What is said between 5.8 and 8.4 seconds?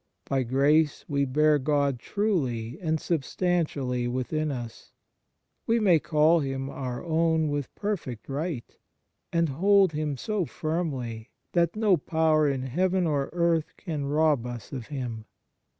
call Him our own with perfect